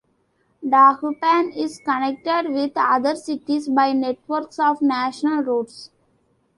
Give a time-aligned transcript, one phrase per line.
[0.65, 5.91] Dagupan is connected with other cities by networks of national roads.